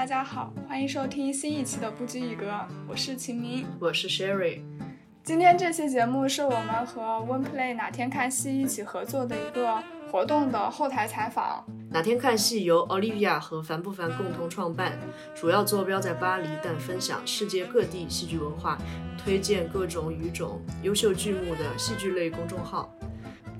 [0.00, 2.50] 大家好，欢迎收听新一期的不拘一格，
[2.88, 4.62] 我是秦明，我是 Sherry。
[5.22, 9.76] 今天这期节目是我们和 OnePlay 哪天看戏一起合作的一个
[10.10, 11.62] 活动的后台采访。
[11.90, 14.98] 哪天看戏由 Olivia 和樊不凡共同创办，
[15.34, 18.78] 主要坐标在巴黎，但分享世界各地戏剧文化，
[19.22, 22.90] 推荐各种语种优秀剧目的戏剧类公众号。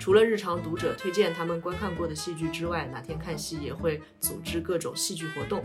[0.01, 5.63] 除了日常读者推荐他们观看过的戏剧之外，哪天看戏也会组织各种戏剧活动，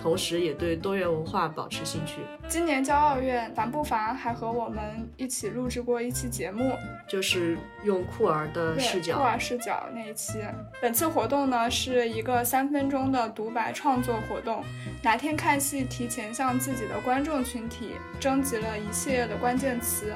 [0.00, 2.20] 同时也对多元文化保持兴趣。
[2.46, 10.38] 今年骄傲院樊不凡还和我们一起录制过一期节目，就是用酷儿的视角，酷儿视角那一期。
[10.80, 14.62] 本次活动呢是一个三分钟的独白创作活动，
[15.02, 20.14] 哪天看戏提前向自己的观众群体征集了一系列的关键词。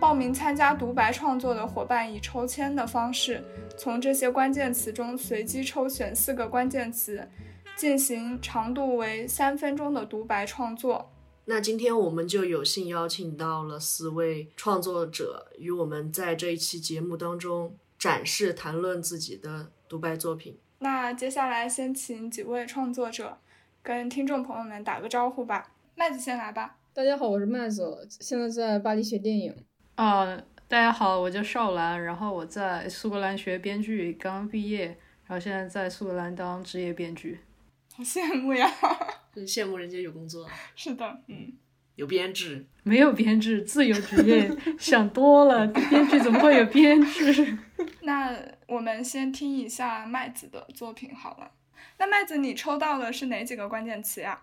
[0.00, 3.42] 报名参加独白创作的伙伴以抽签的方式，
[3.76, 7.26] 从这些关键词中随机抽选四个关键词，
[7.74, 11.10] 进行长度为三分钟的独白创作。
[11.46, 20.58] 那今天我们就有幸邀请到了四位创作者，与我们在这一期节目当中展示、谈论自己的独白作品。
[20.80, 23.38] 那接下来先请几位创作者
[23.82, 25.72] 跟听众朋友们打个招呼吧。
[25.94, 26.76] 麦子先来吧。
[26.92, 29.54] 大家好，我是麦子，现在在巴黎学电影。
[29.96, 34.86] 哦，大家好，我叫邵兰，然后我在苏格兰学编剧，刚刚毕业，
[35.26, 37.38] 然后现在在苏格兰当职业编剧。
[37.94, 38.68] 好羡慕呀！
[39.30, 40.48] 很羡慕人家有工作。
[40.74, 41.52] 是的，嗯，
[41.94, 42.66] 有编制。
[42.82, 45.64] 没有编制，自由职业， 想多了。
[45.68, 47.56] 编剧怎么会有编制？
[48.02, 51.52] 那我们先听一下麦子的作品好了。
[51.98, 54.42] 那麦子，你抽到的是哪几个关键词呀？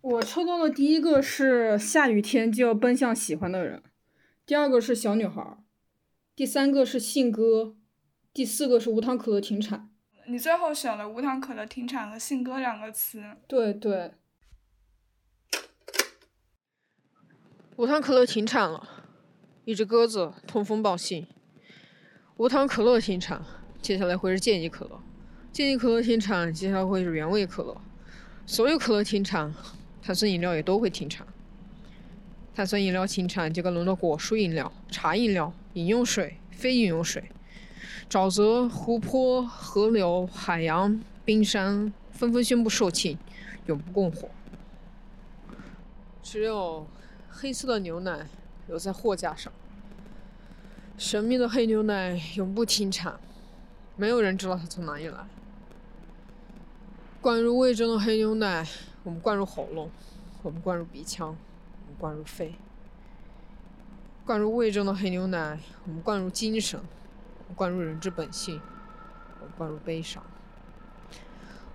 [0.00, 3.80] 我抽到的第一个是下雨天就要奔向喜欢的人。
[4.48, 5.58] 第二个是小女孩，
[6.34, 7.76] 第三个是信鸽，
[8.32, 9.90] 第四个是无糖可乐停产。
[10.26, 13.22] 你最后选了无糖可乐停产和信鸽两个词。
[13.46, 14.14] 对对。
[17.76, 19.04] 无糖可乐停产了，
[19.66, 21.26] 一只鸽子通风报信。
[22.38, 23.44] 无糖可乐停产，
[23.82, 24.98] 接下来会是健怡可乐。
[25.52, 27.78] 健怡可乐停产，接下来会是原味可乐。
[28.46, 29.52] 所有可乐停产，
[30.00, 31.26] 碳酸饮料也都会停产。
[32.58, 37.30] 碳酸饮料停产，就该轮到果蔬饮料、茶饮料、饮用水、非饮用水。
[38.10, 43.16] 沼泽、湖泊、河流、海洋、冰山纷纷宣布售罄，
[43.66, 44.28] 永不供货。
[46.20, 46.84] 只有
[47.28, 48.26] 黑色的牛奶
[48.66, 49.52] 留在货架上。
[50.96, 53.20] 神秘的黑牛奶永不停产，
[53.94, 55.18] 没有人知道它从哪里来。
[57.20, 58.66] 灌入胃中的黑牛奶，
[59.04, 59.88] 我们灌入喉咙，
[60.42, 61.36] 我们灌入鼻腔。
[61.98, 62.54] 灌入肺，
[64.24, 66.80] 灌入胃中的黑牛奶，我们灌入精神，
[67.56, 68.60] 灌入人之本性，
[69.40, 70.22] 我们灌入悲伤，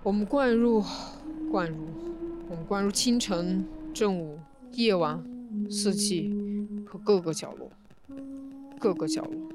[0.01, 0.81] 我们灌入，
[1.51, 1.77] 灌入，
[2.49, 4.39] 我们灌入清晨、正午、
[4.71, 5.23] 夜晚、
[5.69, 6.33] 四季
[6.87, 7.69] 和各个角落，
[8.79, 9.52] 各个角落。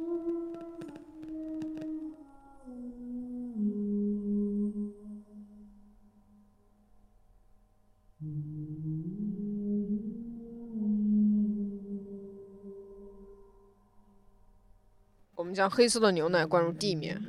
[15.58, 17.20] 将黑色的牛奶灌入地面，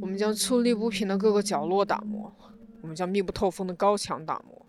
[0.00, 2.34] 我们将矗立不平的各个角落打磨，
[2.80, 4.66] 我们将密不透风的高墙打磨，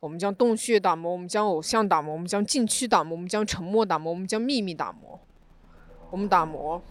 [0.00, 5.20] 我们将洞穴打磨，我们将偶像打磨，我们将禁区打磨，我们将沉默打磨，我们将秘密打磨，
[6.10, 6.82] 我们打磨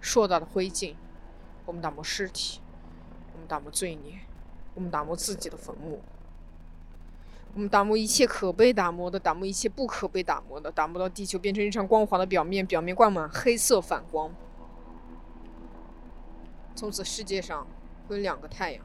[0.00, 0.94] 硕大的灰烬，
[1.66, 2.60] 我们打磨尸体，
[3.34, 4.14] 我们打磨罪孽，
[4.72, 6.00] 我们打磨自己的坟墓。
[7.56, 14.30] 我们打磨一切可被打磨的，打磨一切不可被打磨的，打磨到地球变成一张光滑的表面，表面挂满黑色反光。
[16.74, 17.66] 从此，世界上
[18.06, 18.84] 会有两个太阳，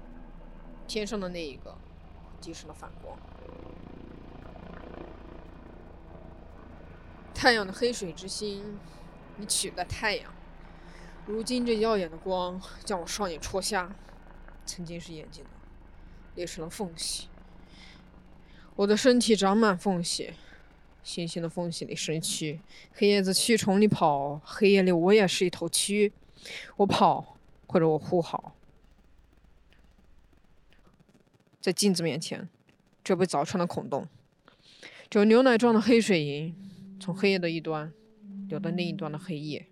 [0.87, 1.75] 天上的那一个，
[2.39, 3.17] 地上的反光。
[7.33, 8.79] 太阳的黑水之心，
[9.35, 10.31] 你取代太阳。
[11.25, 13.93] 如今这耀眼的光将我双眼戳瞎，
[14.65, 15.49] 曾经是眼睛的，
[16.35, 17.27] 裂成了缝隙。
[18.81, 20.31] 我的身体长满缝隙，
[21.03, 22.57] 星星的缝隙里生蛆，
[22.91, 26.11] 黑夜在蛆虫里跑，黑夜里我也是一头蛆，
[26.77, 27.37] 我跑
[27.67, 28.55] 或者我呼号，
[31.59, 32.49] 在镜子面前，
[33.03, 34.07] 这被凿穿的孔洞，
[35.11, 36.55] 只有牛奶状的黑水银，
[36.99, 37.93] 从黑夜的一端
[38.49, 39.67] 流到另一端的黑夜。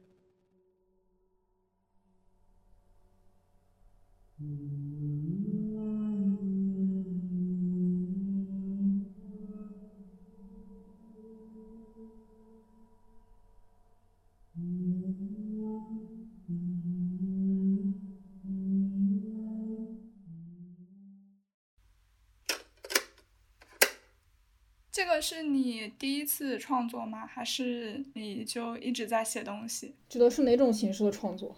[25.00, 27.25] 这个是你第一次创作吗？
[27.25, 29.96] 还是你就一直在写东西？
[30.10, 31.56] 指的是哪种形式的创作？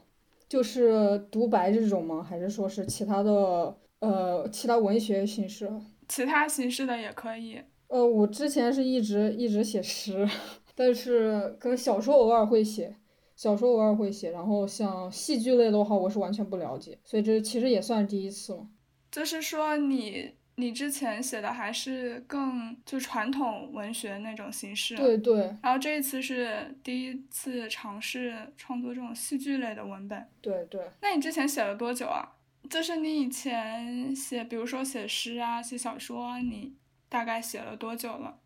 [0.47, 2.21] 就是独白这种吗？
[2.21, 5.67] 还是说是其他的呃其他文学形式？
[6.07, 7.59] 其他形式的也可以。
[7.87, 10.29] 呃，我之前是一直一直写诗，
[10.75, 12.95] 但是可能小说偶尔会写，
[13.35, 14.29] 小说偶尔会写。
[14.29, 18.67] 然后像戏剧类的话，我是完全不了解，所以这其实也算第一次了。
[19.09, 20.33] 就是说你。
[20.55, 25.55] 你之前写的还是更就传统文学那种形式，对对。
[25.63, 30.81] 然后这一次是第一次尝试创作这种戏剧类的文本，对对。
[31.01, 32.37] 那你之前写了多久啊？
[32.69, 36.75] 就是你以前写，比如说写诗啊、写小说，你
[37.09, 38.37] 大概写了多久了？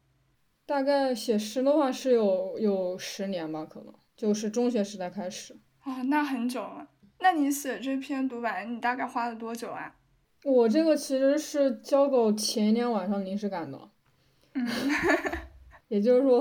[0.66, 5.56] 大概写诗的话是有有十年吧，可能就是中学时代开始。
[5.82, 6.88] 啊，那很久了。
[7.20, 9.96] 那你写这篇独白，你大概花了多久啊？
[10.46, 13.90] 我这个其实是交稿前一天晚上临时赶的，
[14.54, 14.64] 嗯，
[15.88, 16.40] 也就是说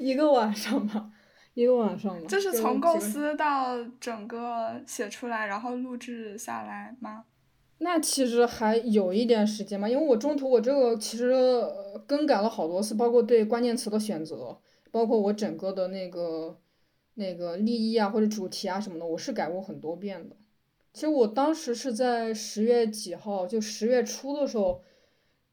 [0.00, 1.08] 一个晚上吧，
[1.54, 2.26] 一个晚上吧。
[2.26, 7.26] 就是从构思到整个写出来，然后录制下来吗？
[7.78, 11.32] 那其实还有一点时间嘛，因为我中途我这个其实
[12.08, 14.58] 更改了好多次，包括对关键词的选择，
[14.90, 16.58] 包括我整个的那个
[17.14, 20.34] 那个立意啊或者主题啊什么的，我是改过很多遍的。
[20.94, 24.80] 其实我当时是在十月几号，就十月初的时候，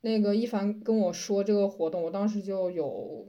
[0.02, 3.28] 那个一凡跟我说这个活动，我当时就有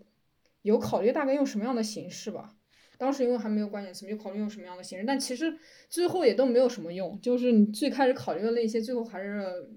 [0.60, 2.54] 有考虑大概用什么样的形式吧。
[2.98, 9.70] 当时因为还没有关键词，没有考虑用什么样的形式，但其实最后也都没有什么用，就是你最开始考虑的那些，最后还是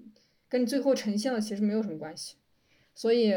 [0.48, 2.36] 跟你最后呈现的其实没有什么关系。
[2.94, 3.34] 所以，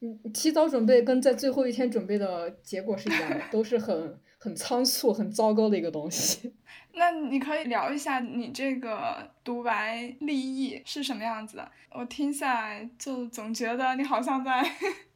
[0.00, 6.54] 你提早准备跟在最后一天准备的结果是一样的，都是很很仓促、很糟糕的一个东西。
[6.94, 11.68] 那你可以聊一下你这个独白立意是什么样子的？
[11.90, 14.64] 我听下来就总觉得你好像在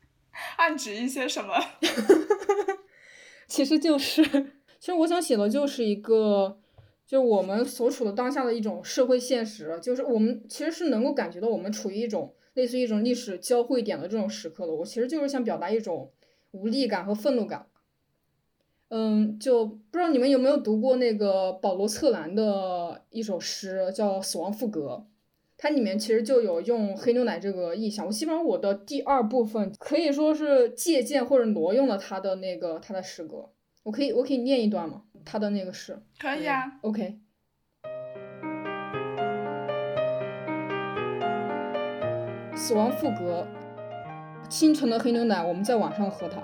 [0.59, 1.55] 暗指一些什么。
[3.47, 4.25] 其实就是，
[4.81, 6.59] 其实我想写的就是一个，
[7.07, 14.73] 就是我们所处的当下的一种社会现实，就是我们其实是能够感觉到我们处于一种类似于一种历史交汇点的这种时刻的。
[14.75, 16.13] 我其实就是想表达一种
[16.51, 17.69] 无力感和愤怒感。
[18.91, 24.81] 嗯，就不知道你们有没有读过那个保罗策兰的一首诗，叫《死亡赋格》，
[25.57, 28.05] 它里面其实就有用黑牛奶这个意象。
[28.05, 33.51] 我基本上我的第二部分可以说是借鉴或者挪用了他的那个他的诗歌。
[33.85, 35.03] 我可以我可以念一段吗？
[35.25, 35.97] 他的那个诗。
[36.19, 36.81] 可以啊。
[36.83, 37.21] OK。
[42.57, 43.47] 死亡赋格，
[44.49, 46.43] 清晨的黑牛奶，我们在晚上喝它。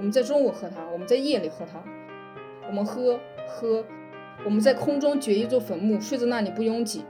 [0.00, 1.78] 我们在中午喝它，我们在夜里喝它，
[2.66, 3.84] 我们喝喝，
[4.46, 7.04] 我们在空中掘一座坟墓，睡在那里不拥挤。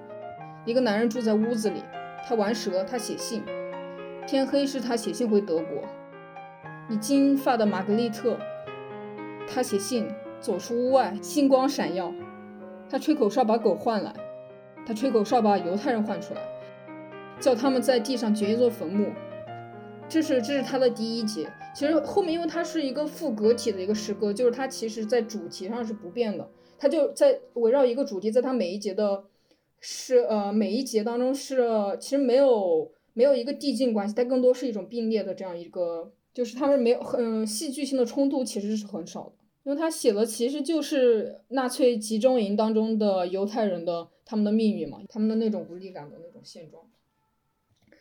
[0.65, 1.85] 一个男人住在屋子里，
[2.27, 3.45] 他玩蛇，他写信。
[4.27, 5.85] 天黑时，他写信回德国。
[6.89, 8.37] 你金发的玛格丽特，
[9.47, 10.09] 他写信
[10.41, 12.13] 走出屋外，星光闪耀。
[12.89, 14.13] 他吹口哨把狗唤来，
[14.85, 16.41] 他吹口哨把犹太人唤出来，
[17.39, 19.13] 叫他们在地上掘一座坟墓。
[20.11, 21.49] 这是这是他的第一节。
[21.73, 29.23] 其实后面，因为它是一个副格体的一个诗歌，就是它其实在主题上是不变的，它就在围绕一个主题，在它每一节的
[29.79, 31.65] 是呃每一节当中是
[32.01, 46.83] 其实没有没有一个递进关系，它更多是一种并列的这样一个，就是他们没有很戏剧性的冲突其实是很少的，因为他写的其实就是纳粹集中营当中的犹太人的他们的命运嘛，他们的那种无力感的那种现状，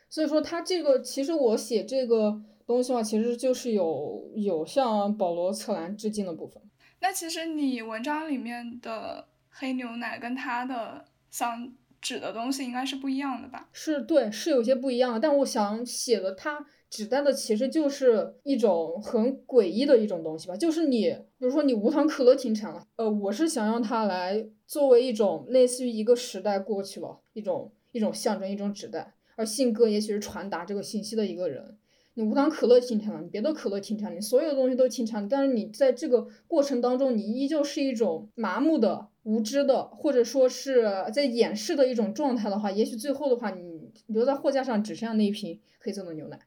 [0.09, 2.41] 所以说他这个其实我写这个。
[2.69, 6.61] 东西的话，其实就是有有向保罗策兰致敬的部分。
[6.99, 13.67] 那其实你文章里面的黑牛奶跟他的想指的东西应该是不一样的吧？
[13.73, 15.19] 是对，是有些不一样的。
[15.19, 20.55] 但我想写的，它指代的其实就是一种很诡异的一种东西吧。
[20.55, 29.15] 就是你，比如说你无糖可乐停产了，呃，我是想让它来作为一种类似于一个时代过去了，一种一种象征，一种指代。
[29.39, 31.77] 而信鸽也许是传达这个信息的一个人。
[32.15, 46.37] 你无糖可乐停产了，你别的可乐停产，你所有的东西都停产，但是你在这个过程当中，你依旧是一种麻木的、无知的，或者说是在掩饰的一种状态的话，也许最后的话，你留在货架上只剩下那一瓶黑色的牛奶，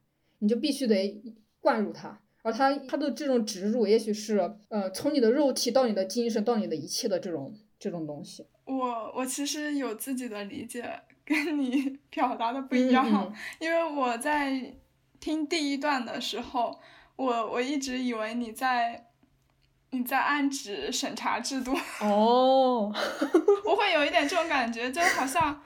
[0.41, 1.23] 你就必须得
[1.59, 8.45] 灌入它，而它它的这种植入，也许是呃从你的肉体到你的精神到你的一切的这种这种东西。
[8.67, 10.85] 我我其实有自己的理解，
[11.33, 14.75] 跟你 表达的不一样，因为我在。
[15.23, 16.77] 听第一段的时候，
[17.15, 19.07] 我我一直以为你在，
[19.91, 21.73] 你在暗指审查制度。
[22.03, 22.93] 哦，
[23.65, 25.63] 我会有一点这种感觉，就好像，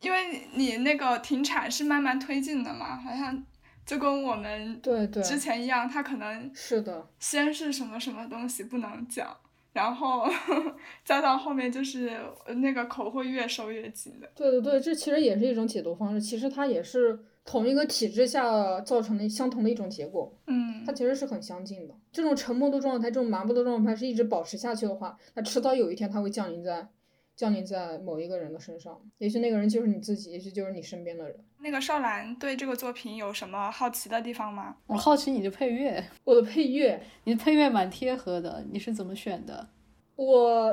[0.00, 3.40] 因为你那个停产是慢慢推进的嘛，好像
[3.86, 9.36] 就跟我们对对，之前一样，他可能是的，先是什么什么东西不能讲，
[9.76, 10.24] 然后
[11.04, 12.10] 再到后面就是
[12.56, 14.26] 那个口会越收越紧的。
[14.34, 21.94] 对对对，这其实也是一种解读方式，其实它也是同一个体制下造成的相同的一种结果，嗯它，其实是很相近的。
[22.10, 26.88] 这种沉默的状态，这种麻木的状态是一直保持下去的话，那迟早有一天它会降临在
[27.36, 31.38] 降临在某一个人的身上，也许那个人就是你自己，也许就是你身边的人。
[31.60, 34.76] 那个少兰对这个作品有什么好奇的地方吗？
[34.86, 39.68] 我好奇你的配乐，我的配乐，你的配乐蛮贴合的，你是怎么选的？
[40.16, 40.72] 我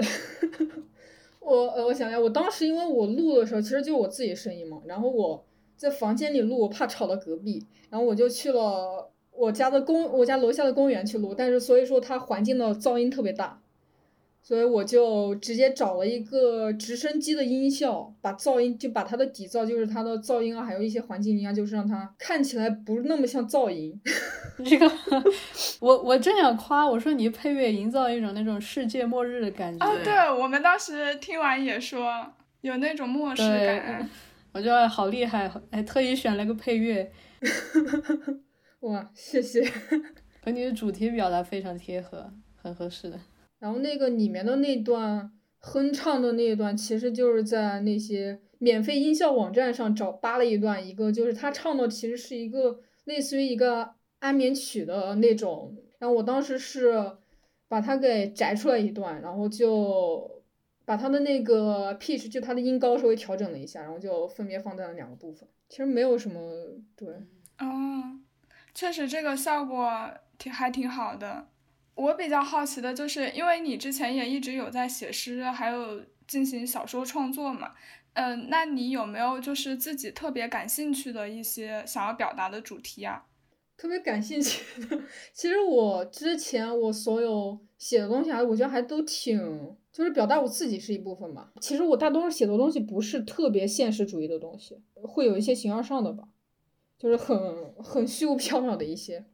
[1.42, 13.60] 我呃，我想想，我当时因为我录的时候，其实就我自己声音嘛，然后我在房间里录，我怕吵到隔壁，然后我就去了我家的公，我家楼下的公园去录，但是所以说它环境的噪音特别大，
[14.46, 23.98] 所以我就直接找了一个直升机的音效，把噪音就把它的底噪，就是它的噪音啊，还有一些环境音啊，就是让它看起来不那么像噪音。
[24.66, 24.92] 这个，
[25.80, 32.28] 我我正想夸，我说你配乐营造一种那种世界末日的感觉，啊，对对我们当时听完也说
[32.60, 34.10] 有那种末世对感。
[34.52, 37.10] 我觉得好厉害，还特意选了个配乐，
[38.82, 39.64] 哇，谢谢。
[40.44, 42.30] 和你的主题表达非常贴合，
[42.62, 43.18] 很合适的。
[43.64, 57.10] 然后那个里面的那段哼唱的那一段，其实就是在那些免费音效网站上找扒了一段，一个就是他唱的其实是一个类似于一个安眠曲的那种，然后我当时是
[57.70, 60.44] 把它给摘出来一段，然后就
[60.84, 66.42] 把它的那个 pitch 就它的音高稍微调整了一下，然后就分别放在了两个部分，其实没有什么
[66.98, 67.08] 对。
[67.60, 68.20] 哦，
[68.74, 69.90] 确实这个效果
[70.38, 71.48] 挺还挺好的。
[71.96, 77.74] 我比较好奇的就是，因为你之前也一直有在写诗，还有进行小说创作嘛，
[78.14, 83.26] 嗯、那你有没有就是自己特别感兴趣的一些想要表达的主题啊？
[83.76, 85.02] 特别感兴趣的。
[85.34, 91.52] 其实我之前我所有写的东西啊，我觉得还都挺，就是表达我自己是一部分吧。
[91.60, 96.28] 其实我大多数写的东西不是特别现实主义的东西，会有一些形而上的吧，
[96.98, 99.26] 就是很很虚无缥缈的一些，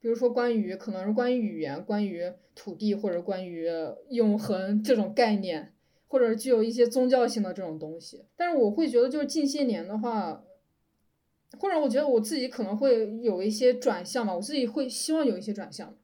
[0.00, 3.68] 比如说关于可能是关于语言、关于土地或者关于
[4.08, 5.74] 永恒这种概念，
[6.08, 8.24] 或者具有一些宗教性的这种东西。
[8.34, 10.42] 但是我会觉得，就是近些年的话，
[11.58, 15.94] 或者我觉得我自己可能会有一些转向吧，我自己会希望有一些转向，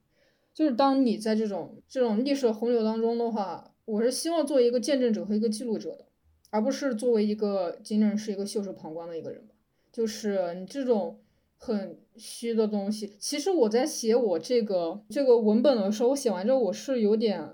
[0.53, 6.07] 就是当你在这种这种历史洪流当中的话，我是希望做一个见证者和一个记录者的，
[6.51, 9.55] 而不是作为一个仅仅是一个袖手旁观的一个人吧。
[9.91, 11.21] 就是你这种
[11.57, 17.51] 很虚的东西，其实我在写我这个这个文本的时候，我写完之后我是有点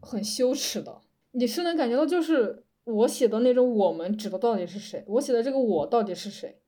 [0.00, 1.00] 很羞耻的，
[1.32, 6.60] 你是能感觉到就是我写的那种我们指的到底是谁，我写的这个我到底是谁。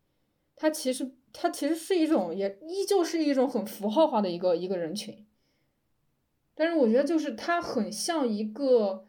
[0.57, 5.25] 它其实它其实是一种，也依旧是一种很符号化的一个一个人群，
[6.57, 9.07] 但是我觉得就是它很像一个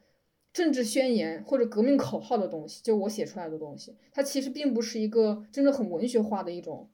[0.54, 6.88] 政治宣言或者革命口号的东西，就我写出来的东西，它其实并不是一个真的很文学化的一种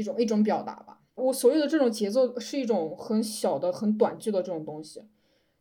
[0.00, 1.00] 一种一种表达吧。
[1.14, 5.02] 我所有的这种节奏是一种很小的、很短句的这种东西，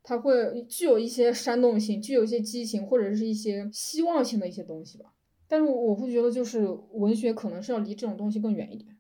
[0.02, 5.14] 它会具有一些煽动性，具有一些激情，或者是一些希望性的一些东西吧。
[5.48, 8.96] 但是我我会觉得，就是文学可能是要离这种东西更远一点，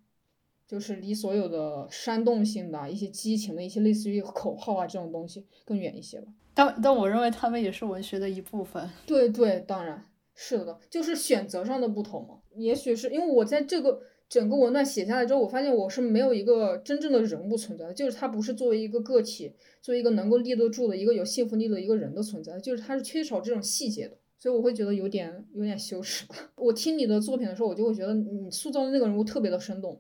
[0.68, 6.28] 就是离所有的煽动性的一些激情的一些类似于口号啊这种东西更远一些吧。
[6.54, 8.90] 但但我认为他们也是文学的一部分。
[9.06, 10.04] 对对，当然
[10.34, 12.40] 是的，就是选择上的不同嘛。
[12.56, 24.16] 也许是因为我在这个整个文段写下来之后，我发现我是没有一个真正的人物存在的，就是他不是作为一个个体，作为一个能够立得住的一个有信服力的一个人的存在，就是他是缺少这种细节的。
[24.38, 26.26] 所以我会觉得有点有点羞耻。
[26.56, 30.00] 我听你的作品的时候，我就会觉得你塑造的那个人物特别的生动，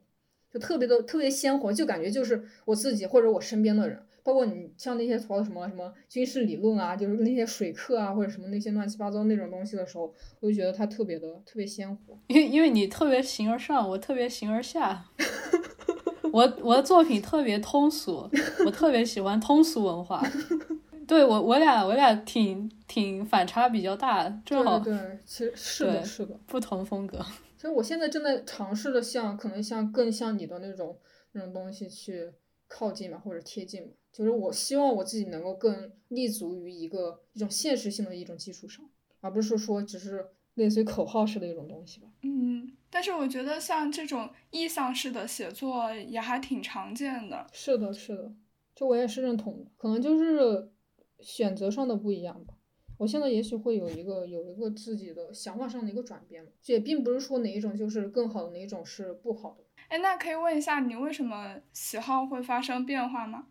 [0.49, 3.99] 就特别的特别鲜活，就感觉就是我自己或者我身边的人。
[4.29, 12.15] 包括你像那些所谓什么什么军事理论啊，就是那些水课啊，或者什么那些乱七八糟那种东西的时候，我就觉得它特别的特别鲜活。
[12.27, 15.03] 因为因为你特别形而上，我特别形而下。
[16.31, 18.29] 我我的作品特别通俗，
[18.63, 20.23] 我特别喜欢通俗文化。
[21.07, 24.95] 对我我俩我俩挺挺反差比较大，正好对
[25.25, 26.39] 其实是的，是的。
[26.45, 27.17] 不同风格。
[27.55, 30.95] 其实我现在正在尝试着像可能像更像你的那种
[31.31, 32.31] 那种东西去
[32.67, 33.87] 靠近嘛，或者贴近嘛。
[34.11, 38.83] 就是我希望我自己能够更立足于一个一种现实性的一种基础上，
[39.21, 42.07] 而不是说只是类似于口号式的一种东西吧。
[42.23, 47.47] 嗯，但是我觉得像这种意向式的写作也还挺常见的。
[47.53, 48.33] 是的，是的，
[48.75, 49.71] 就我也是认同的。
[49.77, 50.71] 可能就是
[51.19, 52.55] 选择上的不一样吧。
[52.97, 59.63] 我现在也许会有一个有一个自己的想法上的一个转变，这也并不是说哪一种就是更好的，哪一种是不好的。
[59.87, 63.47] 哎，那可以问一下你为什么喜好会发生变化吗？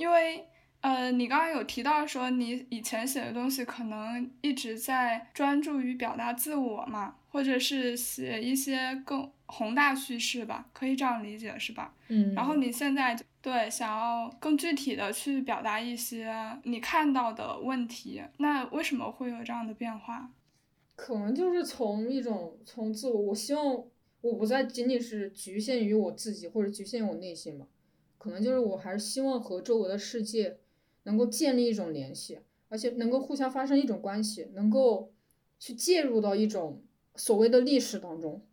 [0.00, 0.46] 因为
[0.80, 11.94] 呃，你刚刚有提到说你以前写的东西可能一直在专注于表达自我嘛，或者是写一些更宏大叙事吧，可以这样理解是吧？
[12.08, 20.30] 嗯，然后你现在对想要更具体的去表达一些你看到的问题，那为什么会有这样的变化？
[20.96, 23.64] 可能就是从一种从自我，我希望
[24.22, 27.66] 我不再仅仅是局限于我自己或者局限于我内心嘛，
[28.20, 30.58] 可能就是我还是希望和周围的世界。
[31.04, 35.10] 能够建立一种联系，而且能够互相发生一种关系，能够
[35.58, 36.84] 去介入到一种
[37.16, 38.44] 所谓的历史当中，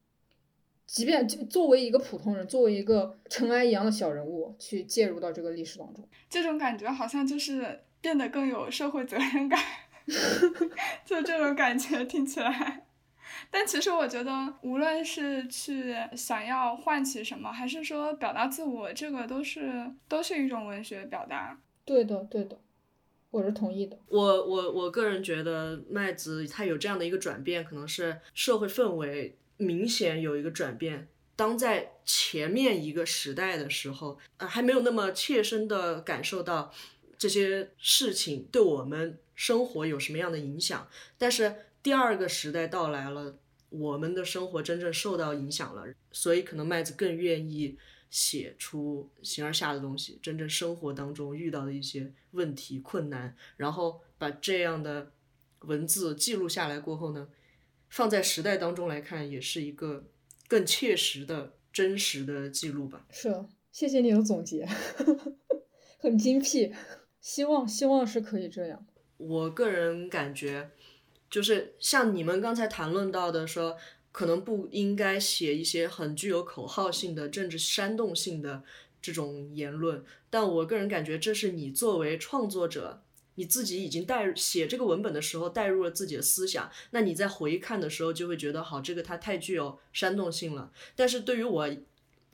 [0.85, 9.61] 即便就作为一个普通人，作为一个尘埃一样的小人物，去介入到这个历史当中，这种感觉好像就是变得更有社会责任感，
[11.05, 12.86] 就这种感觉听起来。
[13.49, 21.59] 但其实我觉得，无论是去想要唤起什么，还是说表达自我，这个都是都是一种文学表达。
[21.85, 22.59] 对的，对的，
[23.31, 23.97] 我是同意的。
[24.07, 31.07] 我我我个人觉得麦子他有这样的一个转变，可能是社会氛围明显有一个转变。
[31.35, 36.73] 当在前面一个时代的时候，呃，还没有那么切身的感受到
[37.17, 40.87] 这些事情对我们生活有什么样的影响。
[41.17, 41.55] 但是
[41.87, 43.39] 第二个时代到来了，
[43.69, 47.77] 我们的生活真正受到影响了，所以可能麦子更愿意。
[48.09, 55.11] 写出形而下的东西，真正生活当中遇到的一些问题、困难，然后把这样的
[55.59, 57.29] 文字记录下来过后呢，
[57.89, 60.05] 放在时代当中来看，也是一个
[60.47, 63.05] 更切实的真实的记录吧。
[63.11, 64.65] 是，谢谢你的总结，
[65.99, 66.73] 很精辟。
[67.21, 68.85] 希望，希望是可以这样。
[69.17, 70.69] 我个人感觉，
[71.29, 73.77] 就是像你们刚才谈论到的说。
[74.09, 78.63] 可能不应该写一些很具有口号性的政治煽动性的
[78.99, 83.03] 这种言论，但我个人感觉这是你作为创作者，
[83.35, 90.71] 你自己已经带写这个文本的时候带入了自己的思想，那你在回看的时候就会觉得好，这个它太具有煽动性了。
[90.95, 91.69] 但是对于我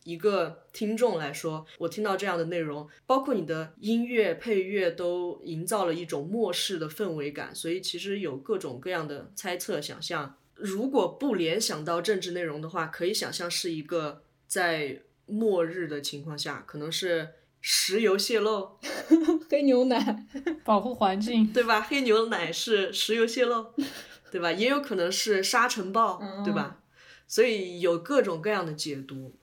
[0.04, 10.38] 一个听众来说，我听到这样的内容，包括你的音乐配乐都营造了一种末世的氛围感，所以其实有各种各样的猜测想象。
[10.56, 17.30] 如果不联想到政治内容的话，可以想象是一个在末日的情况下，可能是
[17.62, 18.78] 石油泄漏，
[19.50, 20.26] 黑牛奶
[20.66, 21.82] 保护环境，对吧？
[21.82, 23.74] 黑牛奶是石油泄漏，
[24.32, 24.52] 对吧？
[24.52, 26.82] 也有可能是沙尘暴，对吧？
[27.26, 29.34] 所以有各种各样的解读。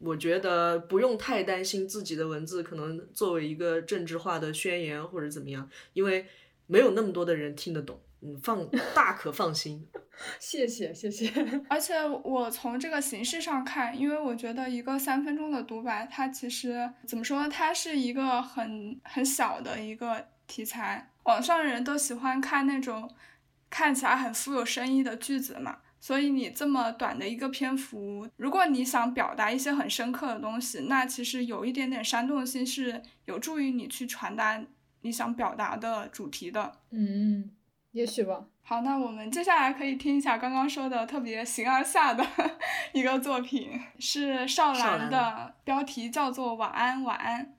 [0.00, 6.26] 我觉得不用太担心自己的文字可能作为一个政治化的宣言或者怎么样，因为
[6.66, 8.00] 没有那么多的人听得懂。
[8.22, 9.88] 嗯，放 大可放心，
[10.38, 11.32] 谢 谢谢谢。
[11.70, 21.10] 而且我从这个形式上看，因为我觉得一个三分钟的独白，它其实怎么说，它是一个很很小的一个题材。
[21.22, 23.10] 网上人都喜欢看那种
[23.70, 34.60] 看起来很富有深意的句子嘛，所以你这么短的一个篇幅，如果你想表达一些很深刻的东西，那其实有一点点煽动性是有助于你去传达
[35.02, 36.72] 你想表达的主题的。
[36.90, 37.50] 嗯。
[37.92, 38.44] 也许吧。
[38.62, 42.24] 好，那我们接下来可以听一下刚刚说的特别形而下的
[42.94, 47.56] 一个作品，是少兰的，标题叫做《晚安晚安》。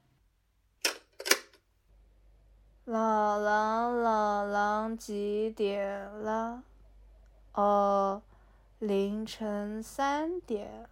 [2.85, 6.63] 老狼，老狼，几点了？
[7.55, 8.21] 哦，
[8.81, 10.89] 凌晨三点了。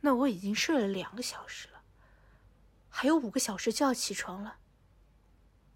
[0.00, 1.82] 那我已经睡了两个小时了，
[2.88, 4.56] 还有五个小时就要起床了。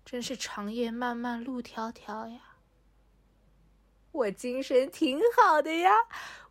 [0.03, 2.57] 真是长夜漫漫路迢迢呀！
[4.13, 5.91] 我精神挺好的呀，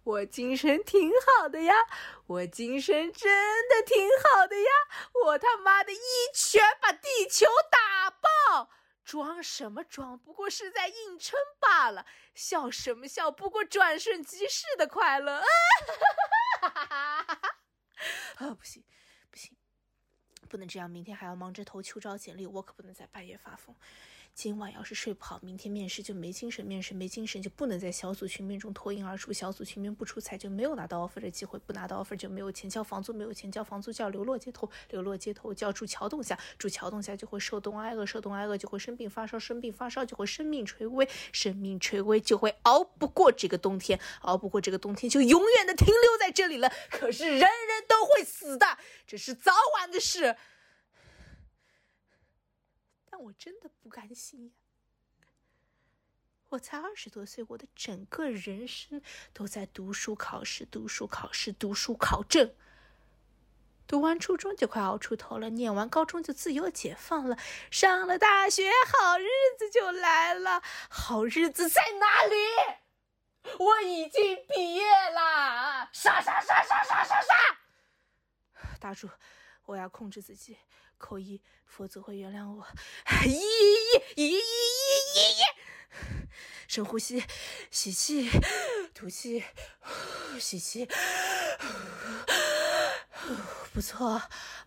[0.04, 1.74] 我精神挺好的呀，
[2.28, 4.70] 我精神真的挺好的呀！
[5.26, 5.98] 我他妈的一
[6.32, 8.70] 拳把地球打爆！
[9.06, 10.18] 装什么装？
[10.18, 12.06] 不过是在硬撑罢了。
[12.34, 13.32] 笑什么笑？
[13.32, 15.38] 不过转瞬即逝的快乐。
[15.40, 15.46] 啊
[16.62, 17.56] 哈哈哈哈哈！
[18.38, 18.84] 啊，不行。
[20.48, 23.76] 不能这样，明天还要忙着投秋招简历，我可不能在半夜发疯。
[24.36, 46.70] 今晚要是睡不好，明天面试就没精神，面试没精神就不能在小组群面中脱颖而出，小组群面不出彩就没有拿到 offer 的机会，不拿到 offer 就没有钱交房租，没有钱交房租叫流落街头，流落街头叫住桥洞下，住桥洞下就会受冻挨饿，受冻挨饿就会生病发烧，生病发烧就会生命垂危，生命垂危就会熬不过这个冬天，熬不过这个冬天就永远的停留在这里了。
[46.92, 50.36] 可是人人都会死的，这是早晚的事。
[53.18, 54.52] 我真的不甘心呀！
[56.50, 59.02] 我才二十多岁，我的整个人生
[59.34, 62.54] 都在读书考试、读书考试、读书考证。
[63.88, 67.38] 读完初中就快熬出头了，念完高中就自由解放了，
[67.70, 69.26] 上了大学，好日
[69.60, 70.62] 子就来了。
[70.90, 72.36] 好日子在哪里？
[73.60, 75.88] 我已经毕业啦！
[75.94, 78.68] 杀杀杀杀杀杀杀！
[78.82, 79.08] 大柱，
[79.66, 80.58] 我要控制自己
[80.98, 82.66] 扣一，否则会原谅我。
[83.24, 83.40] 咦咦
[84.16, 84.38] 咦咦咦
[85.16, 86.28] 咦咦！
[86.68, 87.24] 深呼吸，
[87.72, 88.30] 吸气，
[88.94, 89.44] 吐气，
[90.40, 90.88] 吸气。
[93.74, 94.22] 不错，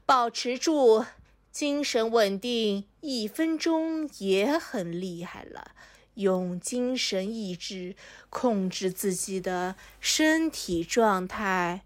[0.07, 1.05] 保持住，
[1.51, 5.73] 精神稳定，一分钟也很厉害了。
[6.15, 7.95] 用精神意志
[8.29, 11.85] 控制自己的身体状态。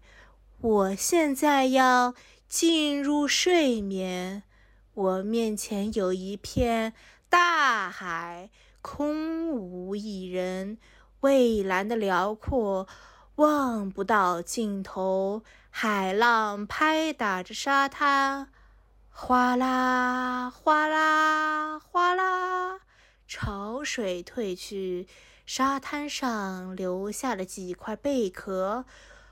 [0.59, 2.15] 我现在要
[2.53, 4.43] 进入睡眠。
[4.93, 6.93] 我面前有一片
[7.27, 10.77] 大海，空无一人，
[11.21, 12.87] 蔚蓝的辽阔，
[13.37, 15.41] 望不到尽头。
[15.71, 18.49] 海浪拍打着沙滩，
[19.09, 22.81] 哗啦哗啦哗啦。
[23.27, 25.07] 潮水退去，
[25.47, 28.85] 沙滩上留下了几块贝壳。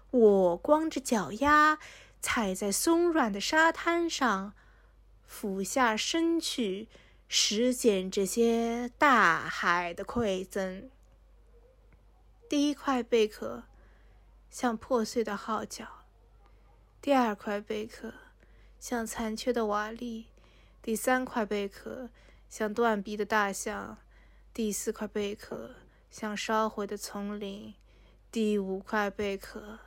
[0.10, 1.78] 我光着脚丫
[2.22, 4.54] 踩在松软的沙滩上，
[5.26, 6.88] 俯下身去
[7.28, 10.90] 拾捡这些大海的馈赠。
[12.48, 13.64] 第一块贝壳
[14.50, 15.88] 像破碎的号角。
[17.02, 18.14] 第二块贝壳
[18.80, 20.26] 像残缺的瓦砾，
[20.82, 22.10] 第三块贝壳
[22.48, 23.98] 像断臂的大象，
[24.54, 25.72] 第四块贝壳
[26.12, 27.74] 像烧毁的丛林，
[28.32, 29.80] 第五块贝壳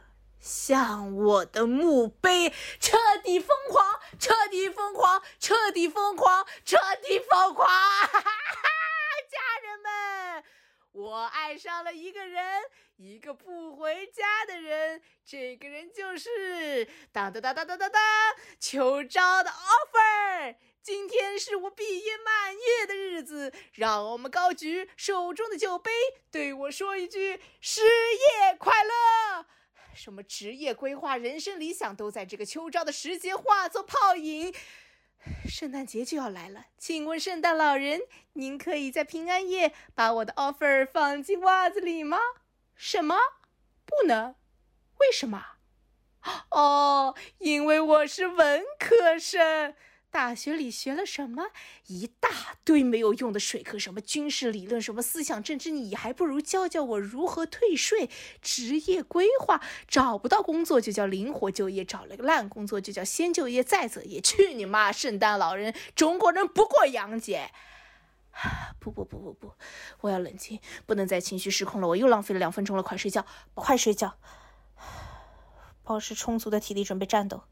[0.45, 2.53] 向我的墓碑。
[2.79, 7.67] 彻底疯狂，彻底疯狂，彻底疯狂，彻底疯狂！
[7.67, 8.31] 哈哈哈！
[9.31, 10.45] 家人们。
[10.93, 12.63] 我爱上了一个人，
[12.97, 15.01] 一个不回家的人。
[15.25, 18.03] 这个人就是当当当当当当当
[18.61, 20.57] 秋招的 offer。
[20.83, 25.91] 今天是我毕业满月的日子，让我们高举手中的酒杯，
[26.31, 29.47] 对我说一句“失业快乐”。
[29.95, 34.55] 什么职业规划、人生理想，都在这个秋招的时节化作泡影。
[35.49, 38.03] 圣诞节就要来了，请问圣诞老人，
[38.35, 42.19] 您可以在平安夜把我的 offer 放进袜子里吗？
[42.75, 43.17] 什么？
[43.87, 44.35] 不能？
[44.99, 45.43] 为什么？
[46.51, 49.75] 哦，因为我是文科生。
[50.15, 51.47] 大学里学了什么？
[51.89, 52.29] 一大
[52.63, 58.09] 堆没有用的水课，什么军事理论，什么思想政治，你还不如教教我如何退税。
[58.41, 64.21] 职业规划，找不到工作就叫灵活就业，找了个烂工作就叫先就业再择业。
[64.21, 64.93] 去你妈！
[64.93, 67.51] 圣诞老人，中国人不过洋节。
[68.79, 69.53] 不不不不不，
[70.03, 71.89] 我要冷静，不能再情绪失控了。
[71.89, 74.17] 我又浪费了两分钟了，快睡觉，快睡觉，
[75.83, 77.43] 保持充足的体力，准备战斗。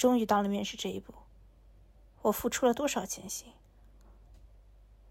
[0.00, 1.12] 终于到了面试这一步，
[2.22, 3.52] 我付出了多少艰辛？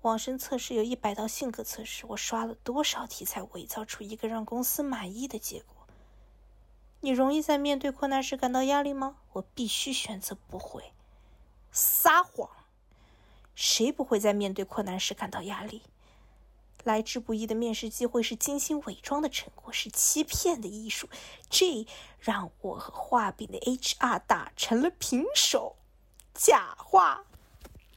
[0.02, 5.86] 网申测试有一百道性格测试，我刷了多少题才伪造出一个让公司满意的结果？
[7.02, 9.18] 你容易在面对困难时感到压力吗？
[9.34, 10.92] 我必须选择不会。
[11.72, 12.50] 撒谎，
[13.54, 15.84] 谁不会在面对困难时感到压力？
[16.84, 21.08] 来之不易的面试机会是精心伪装的成果，是欺骗的艺术。
[21.48, 21.86] 这
[22.20, 25.78] 让我和画饼的 HR 打成了平手。
[26.34, 27.26] 假话、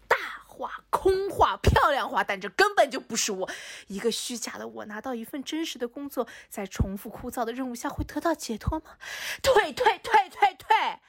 [0.08, 3.50] 大话、空话、漂亮话，但这根本就不是我。
[3.86, 8.96] 一个虚假的我拿到一份真实的工作，在重复枯燥的任务下会得到解脱吗？
[9.42, 11.00] 退退退退退！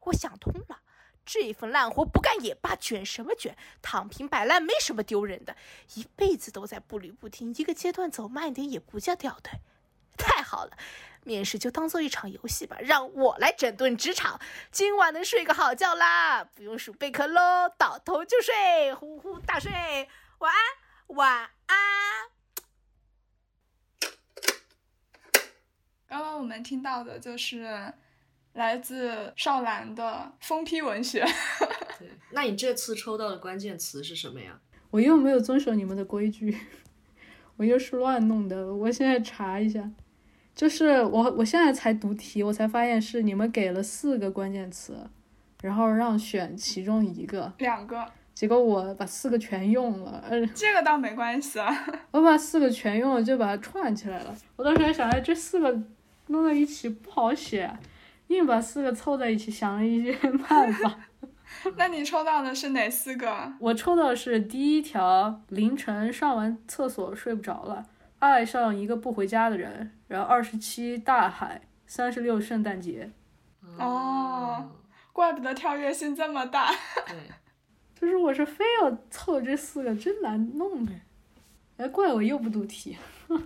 [0.00, 0.80] 我想通了。
[1.24, 3.56] 这份烂活不干也罢，卷什么卷？
[3.80, 5.56] 躺平摆烂没什么丢人的，
[5.94, 9.60] 一辈子都在步履不停，一个阶段走慢点也不叫掉队。
[10.16, 10.76] 太好了，
[11.24, 19.70] 面试就当做一场游戏吧，让我来整顿职场，今晚能睡个好觉啦，不用数贝壳喽，倒头就睡，呼呼大睡，
[20.38, 21.76] 晚安，晚安。
[26.06, 27.92] 刚刚我们听到的就是。
[28.54, 31.24] 来自少兰的疯批文学。
[31.98, 34.60] 对，那你这次抽到的关键词是什么呀？
[34.90, 36.54] 我又没有遵守你们的规矩，
[37.56, 38.74] 我又是乱弄的。
[38.74, 39.90] 我现在查一下，
[40.54, 44.96] 就是我我现在才读题，我才发现是你们给了四个关键词，
[45.62, 50.22] 然后让选其中一个，两个，结果我把四个全用了。
[50.28, 54.34] 嗯，这个倒没关系啊， 我把四个全用了，就把它串起来了。
[54.56, 55.82] 我当时还想，哎，这四个
[56.28, 57.70] 弄在一起不好写。
[58.28, 60.14] 硬把四个凑在一起，想了一些
[60.48, 60.98] 办法。
[61.76, 63.52] 那你抽到的是哪四个？
[63.58, 67.84] 我抽到的是第一条，凌晨上完厕所睡不着了，
[68.22, 73.10] 爱上一个不回家的人，然后二十七大海，三十六圣诞节。
[73.76, 74.70] 哦，
[75.12, 76.70] 怪不得跳跃性这么大。
[77.08, 77.16] 对，
[78.00, 81.02] 就是我是非要凑这四个，真难弄哎，
[81.78, 82.96] 哎，怪我又不读题。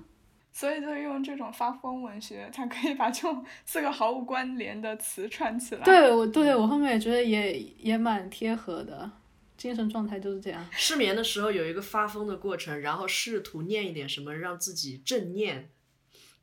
[0.52, 5.82] 所以就用这种发疯文学，才可以把这种 四个毫无关联的词串起来。
[5.82, 9.10] 对，我对我后面也觉得也也蛮贴合的，
[9.56, 10.66] 精神状态就是这样。
[10.70, 15.70] 失眠的时候有一个发疯的过程，然后试图念一点什么让自己正念，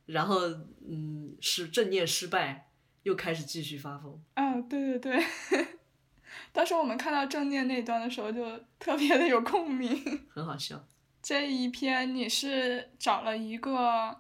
[0.06, 0.40] 然后
[0.88, 2.70] 嗯是正念失败，
[3.04, 4.22] 又开始继续发疯。
[4.34, 5.26] 啊，对对对。
[6.52, 8.44] 当时我们看到正念那段的时候，就
[8.80, 9.96] 特别的有共鸣。
[10.30, 10.84] 很好笑。
[11.22, 14.20] 这一篇你是找了一个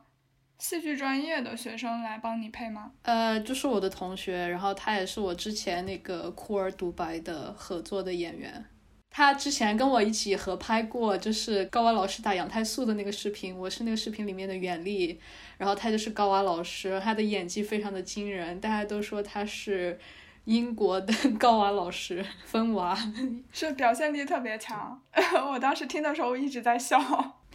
[0.60, 2.93] 戏剧专业的学生来帮你配吗？
[3.01, 8.65] 呃，就是我的同学，然后他也是我之前那个酷儿独白的合作的演员。
[9.13, 15.17] 他之前跟我一起合拍过，就是高娃老师打羊胎素的那个视频，我是那个视频里面的袁立，
[15.58, 19.97] 然后他就是高娃老师，他的演技非常的惊人，大家都说他是。
[20.45, 22.93] 英国的高娃老师分娃
[23.54, 25.02] 是表现力特别强，
[25.49, 26.99] 我当时听的时候一直在笑。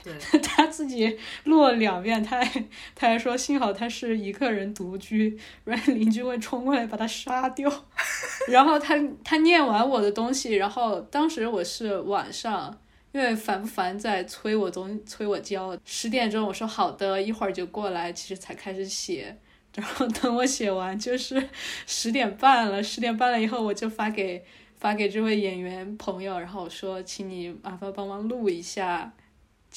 [0.03, 7.71] 对， 他自己录了两遍，他还他还说幸好他是一个人独居，不然邻居会冲过来把他杀掉。
[8.49, 12.79] 然后他他念完我的东西，然后当时我是晚上，
[13.13, 19.37] 因为烦不烦在催我东催我交，十点钟我说好的，一会儿就过来，其实才开始写。
[19.75, 21.49] 然后等我写完就是
[21.87, 24.43] 十点半了，十点半了以后我就发给
[24.79, 29.13] 发给这位演员朋友，然后我说请你麻烦帮忙录一下，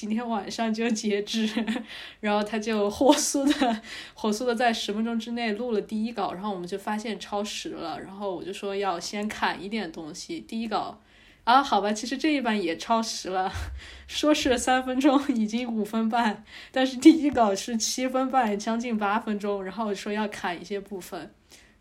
[0.01, 1.47] 今天晚上就截止。
[2.21, 3.81] 然后他就火速的
[4.15, 10.99] 火速的在十分钟之内录了第一稿，然后我们就发现超时了，然后我就说要先砍一点东西，第一稿。
[11.43, 13.51] 啊，好吧，其实这一版也超时了，
[14.07, 21.31] 说是三分钟，已经五分半，但是第一稿是七分半，将近八分钟，然后说要砍一些部分，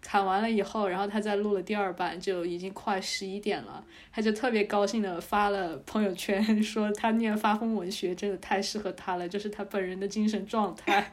[0.01, 11.13] 砍完了以后，然后他再录了第二版，就已经快十一点了，他就特别高兴的发了朋友圈， 说他念发疯文学真的太适合他了，就是他本人的精神状态。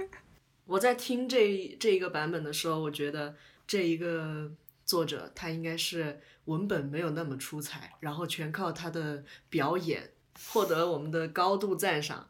[0.66, 3.34] 我在听这这一个版本的时候，我觉得
[3.66, 4.50] 这一个
[4.84, 6.20] 作者他应该是。
[6.44, 10.10] 文本没有那么出彩，然后全靠他的表演
[10.52, 12.28] 获得我们的高度赞赏。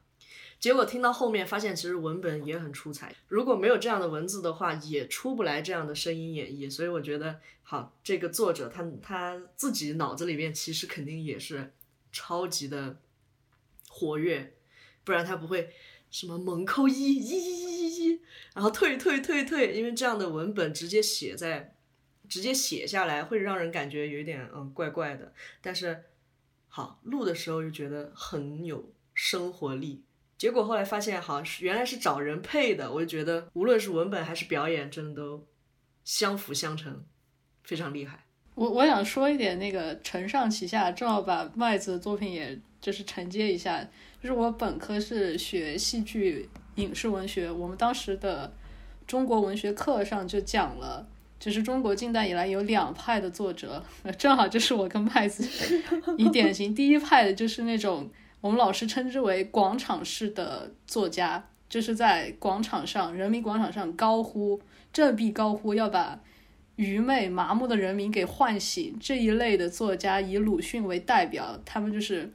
[0.65, 3.15] 结果听到后面发现，其实文本也很出彩。
[3.29, 6.71] 如果没有这样的文字的话，也出不来这样的声音演绎。
[6.71, 11.75] 所以我觉得，好，这个作者他他自己脑子里面其实肯定也是
[12.13, 12.97] 超级的
[13.91, 14.55] 活跃，
[15.05, 15.69] 不然他不会
[16.11, 18.21] 什么猛扣一一一一一一，
[18.55, 21.75] 然后退退退退，因为这样的文本直接写在。
[22.27, 26.05] 直接写下来会让人感觉有点嗯怪怪的，但是
[26.69, 30.03] 好录的时候又觉得很有生活力。
[30.45, 35.43] 结果后来发现，好像是原来是找人配的，我就觉得无论是文本还是表演，真的都
[36.05, 37.03] 相辅相成，
[37.63, 38.27] 非常厉害。
[38.55, 43.83] 我我想说一点，那个承上启下，正好把麦子的作品也就是承接一下。
[44.23, 48.53] 就是我本科是学戏剧影视文学，我们当时的
[49.07, 51.09] 中国文学课上就讲了。
[51.41, 53.83] 就是中国近代以来有两派的作者，
[54.19, 55.43] 正好就是我跟麦子
[56.19, 56.75] 一典型。
[56.75, 58.11] 第一派的就是那种
[58.45, 64.61] 我们老师称之为广场式的作家，就是在广场上、人民广场上高呼
[64.93, 66.21] 振臂高呼，要把
[66.77, 68.99] 愚昧麻木的人民给唤醒。
[69.01, 72.35] 这一类的作家以鲁迅为代表，他们就是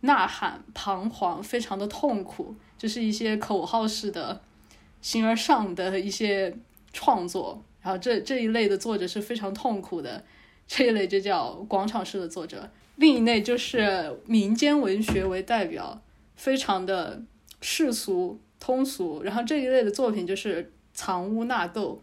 [0.00, 4.42] 呐喊、彷徨，非常的痛苦，就是一些口号式的、
[5.00, 6.54] 形而上的一些
[6.92, 7.64] 创作。
[7.80, 10.22] 然后这这一类的作者是非常痛苦的，
[10.68, 12.68] 这一类就叫广场式的作者。
[12.96, 16.02] 另一类就是民间文学为代表，
[16.34, 17.22] 非常的
[17.60, 19.22] 世俗通俗。
[19.22, 21.98] 然后这一类的作品就是藏污纳垢，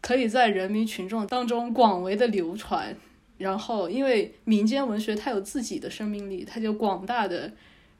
[0.00, 2.96] 可以在人民群众当中广为的流传。
[3.38, 7.52] 然后因为民间文学它有自己的生命力，它就广大的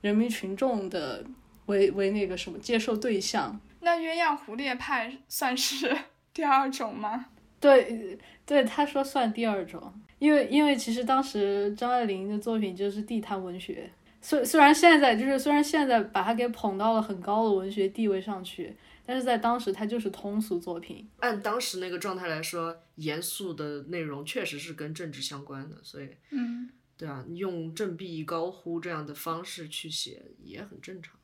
[0.02, 1.24] 人民群众的
[1.66, 3.58] 为为那个什么接受对象。
[3.80, 5.96] 那鸳鸯蝴蝶派算是？
[6.32, 7.26] 第二种吗？
[7.58, 21.08] 对，对，他说算第二种，因为因为其实当时张爱玲的作品就是地摊文学，虽虽然现在就是虽然现在把她给捧到了很高的文学地位上去，但是在当时她就是通俗作品。
[21.20, 31.14] 按当时那个状态来说，严肃的内容确实是跟政治相关的，所以，嗯，对啊，用振臂高呼这样的方式去写也很正常。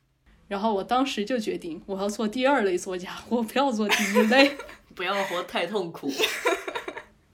[0.47, 4.57] 然后我当时就决定，我要做第二类作家，我不要做第一类。
[4.95, 6.09] 不要活太痛苦。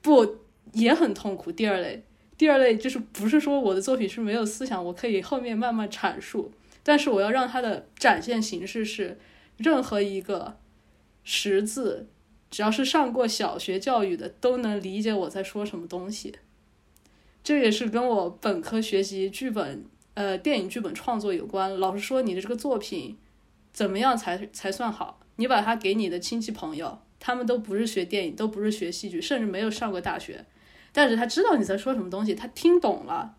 [0.01, 0.25] 不，
[0.73, 1.51] 也很痛苦。
[1.51, 2.03] 第二类，
[2.37, 6.51] 第二类就是不是说我的作品是没有思想，我可以后面慢慢阐述，
[6.83, 9.17] 但是我要让它的展现形式是
[9.57, 10.57] 任何一个
[11.23, 12.07] 识字，
[12.51, 16.35] 只要是上过小学教育的都能理解我在说什么东西。
[17.43, 21.77] 这也是跟我本科学习剧本，呃，电影剧本创作有关。
[21.79, 23.17] 老师说你的这个作品
[23.73, 25.19] 怎么样才才算好？
[25.35, 30.45] 你把它给你的亲戚朋友，他们都不是学电影，都不是学戏剧，甚至没有上过大学，
[30.93, 33.35] 但是他知道你在说什么东西，他听懂了，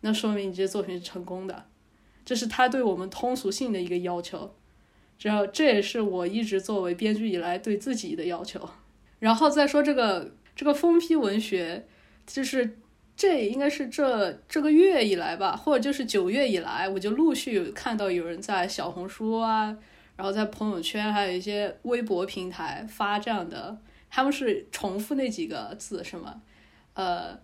[0.00, 1.66] 那说明你这些作品是成功的。
[2.24, 4.56] 这是他对我们通俗性的一个要求，
[5.20, 8.68] 然后这也是我一直作为编剧以来对自己的要求。
[9.20, 11.86] 然后再说这个这个封批文学，
[12.26, 12.78] 就是
[13.16, 19.76] 这应该是这这个月以来吧，或者就是九月以来，我就陆续看到有人在小红书啊。
[20.16, 23.78] 然后在朋友圈还有一些微博平台发这样的，
[24.08, 26.40] 他们是重复那几个字，什么，
[26.96, 27.38] 呃，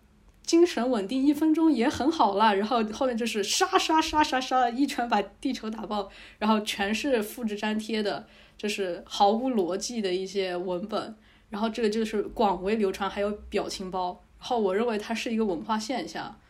[0.45, 2.53] 精神稳定一分钟也很好啦。
[2.53, 6.11] 然后后面就是杀杀杀杀杀，一拳把地球打爆，
[6.41, 8.27] 然后全是复制粘贴的，
[8.59, 11.15] 就是毫无逻辑的一些文本。
[11.49, 14.25] 然后这个就是广为流传，还有表情包。
[14.41, 16.41] 然后我认为它是一个文化现象，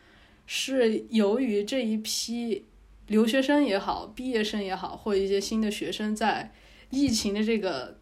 [0.47, 2.65] 是由于这一批。
[3.07, 6.53] 留学生也好，毕业生也好，或一些新的学生，在
[6.89, 7.97] 疫情的这个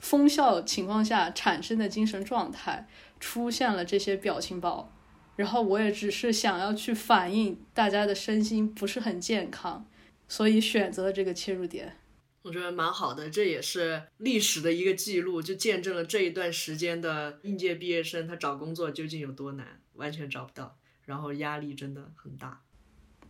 [0.00, 2.86] 封校情况下产生的精神状态，
[3.24, 4.92] 出现了这些表情包。
[5.36, 9.86] 然后我也只是想要去反映大家的身心不是很健康，
[10.28, 11.96] 所以选择了这个切入点。
[12.42, 22.60] 我觉得蛮好的，这也是历史的一个记录，就见证了这一段时间的应届毕业生他找工作究竟有多难，完全找不到，然后压力真的很大。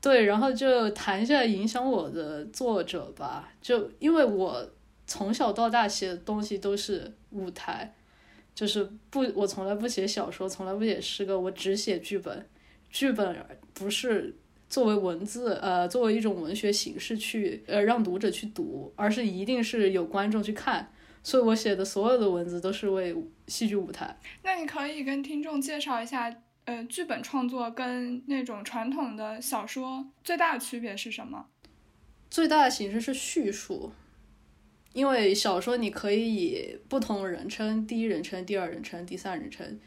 [0.01, 3.49] 对，然后就谈一下影响我的作者吧。
[3.63, 4.69] 就因为我
[5.07, 7.95] 从小到大写的东西都是舞台，
[8.55, 12.47] 就是不，我从来不写小说，从来不写诗歌，我只写剧本。
[12.91, 13.37] 剧本
[13.73, 14.35] 不是
[14.69, 20.93] 作为文字，呃，作为一种文学形式去，呃，让读者去读，而是一定是有观众去看。
[21.23, 23.17] 所以我写的所有的文字都是为
[23.49, 24.17] 戏剧舞台。
[24.43, 26.35] 那你可以跟听众介绍一下。
[26.67, 31.45] 呃，剧本创作跟那种传统的小说最大的区别是什么？
[32.31, 33.93] 最大的形式是叙述，
[34.95, 39.79] 因为小说你可以以不同人称，第一人称、第二人称、第三人称，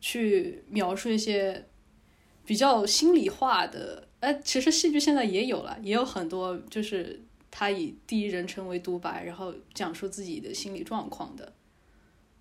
[0.00, 1.66] 去描述一些
[2.44, 4.06] 比较心里话的。
[4.20, 11.52] 哎，其实戏剧现在也有了，也有很多就是他以第一人称为独白，然后讲述自己的心理状况的。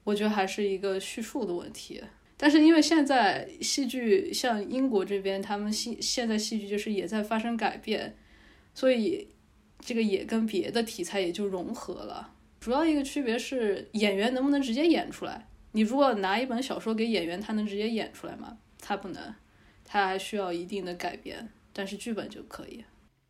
[0.04, 2.04] 我觉得还是一个叙述的问题。
[2.38, 8.17] 但是因为现在戏剧像英国这边，他们戏现在戏剧就是也在发生改变，
[8.74, 9.28] 所以
[9.81, 12.33] 这个也跟别的题材也就融合了。
[12.59, 15.47] 主要一个区别是演员能不能直接演出来。
[15.71, 18.57] 你如果拿一本小说给演员，他能直接演出来吗？
[18.79, 19.33] 他不能，
[19.83, 21.49] 他还需要一定的改编。
[21.73, 22.83] 但是剧本就可以。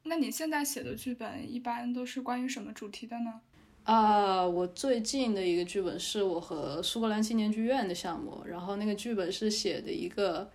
[0.04, 3.42] 那你现在写的剧本一般都是关于什么主题的呢？
[3.84, 10.52] 啊，我最近的一个剧本是我和苏格兰青年剧院的项目，然后那个剧本是写的一个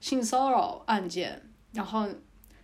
[0.00, 2.08] 性骚扰案件，然后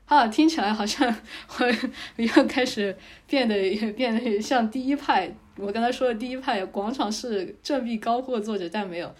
[0.07, 1.15] 啊，听起来好像
[1.59, 1.67] 我
[2.23, 9.15] 又开始变得变得像第一派，我刚才说的第一派广场是振臂高呼作者，但没有，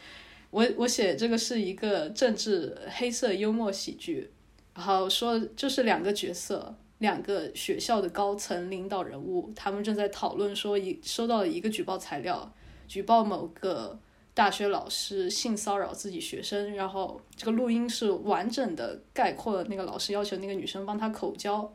[0.51, 4.31] 我我写这个是一个政治黑色幽默喜剧，
[4.75, 6.75] 然后说就是两个角色。
[6.99, 12.55] 两个学校的高层领导人物，他们正在讨论说，一收到了一个举报材料，
[12.87, 13.99] 举报某个
[14.35, 21.73] 大学老师性骚扰自己学生，然后这个录音是完整的概括了那个老师要求那个女生帮他口交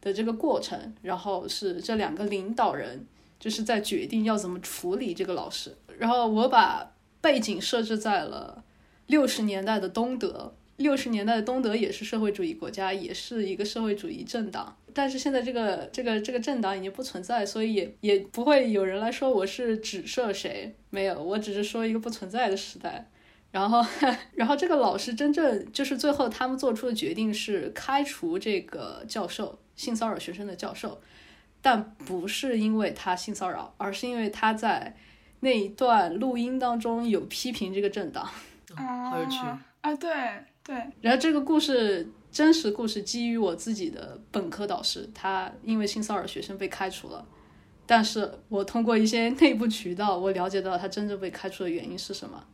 [0.00, 3.06] 的这个过程，然后是这两个领导人
[3.40, 8.62] 就是在决定要怎么处理这个老师，然后我把背景设置在了
[9.06, 10.54] 六十年代的东德。
[10.76, 23.08] 六十年代的东德也是社会主义国家，也是一个社会主义政党，但是现在这个这个这个政党已经不存在，所以也也不会有人来说我是指涉谁，没有，我只是说一个不存在的时代。
[23.52, 23.86] 然后，
[24.34, 31.00] 然后这个老师真正就是最后他们做出的决定是开除这个教授性骚扰学生的教授，
[31.62, 34.96] 但不是因为他性骚扰，而是因为他在
[35.38, 38.28] 那一段录音当中有批评这个政党。
[38.74, 39.38] 啊， 好有趣
[39.82, 39.94] 啊！
[39.94, 40.10] 对。
[40.64, 47.26] 对，然后这个故事真实故事基于我自己的本科导师，他因为性骚扰学生被开除了，
[47.84, 52.46] 但是我通过一些内部渠道，我了解到他真正被开除的原因是什么。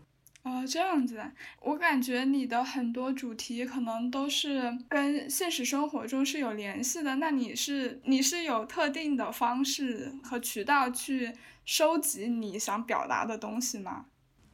[0.42, 1.22] 哦，这样子，
[1.60, 7.14] 我感觉你的很多主题可能都是跟现实生活中是有联系的。
[7.16, 11.30] 那你是你是有特定的方式和渠道去
[11.64, 14.06] 收集你想表达的东西吗？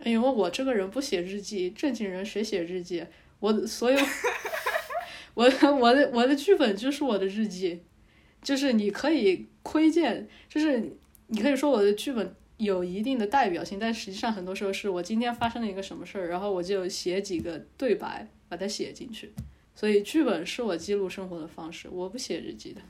[0.05, 3.07] 因为我这个人不写日记，正经人谁写日记？
[3.41, 3.99] 我所有，
[5.35, 5.45] 我
[5.79, 7.81] 我的我的剧本就是我的日记，
[8.43, 19.33] 就是你可以窥见，就是你可以说我的剧本有一定的代表性，但实际上很多时候是我今天发生了一个什么事儿，然后我就写几个对白把它写进去，
[19.75, 22.81] 所以剧本是我记录生活的方式，我不写日记的，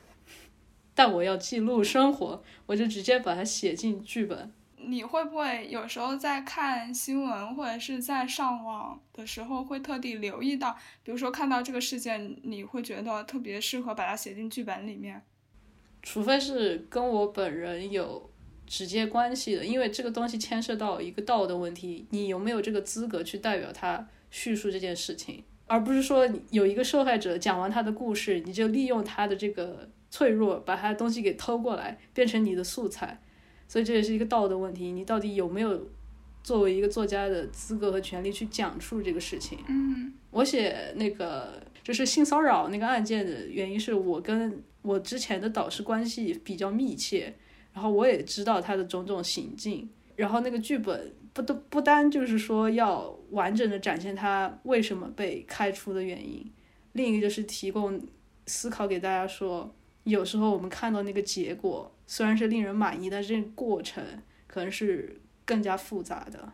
[0.95, 4.53] 但我要记录生活，我就直接把它写进剧本。
[4.87, 15.21] 你会不会有时候在看新闻或者是在上网的时候，会特地留意到，比如说看到这个事件，你会觉得特别适合把它写进剧本里面？
[16.03, 18.31] 除非是跟我本人有
[18.67, 33.21] 直接关系的，因为这个东西牵涉到一个道德问题，你有没有这个资格去代表他叙述这件事情，而不是说有一个受害者讲完他的故事，你就利用他的这个脆弱，把他的东西给偷过来，变成你的素材。
[33.69, 35.89] 所以这也是一个道德问题，你到底有没有
[36.43, 39.59] 作为一个作家的资格和权利去讲述这个事情？
[39.69, 47.35] 嗯，我写那个就是性骚扰那个案件的原因是我跟我之前的导师关系比较密切，
[47.73, 56.49] 然后我也知道他的种种行径，然后那个剧本不都不单就是说要完整的展现他为什么被开除的原因，
[56.93, 58.01] 另一个就是提供
[58.47, 59.75] 思考给大家说，
[60.07, 61.93] 有时候我们看到那个结果。
[62.09, 66.53] 虽然是令人满意，但是这个过程可能是更加复杂的。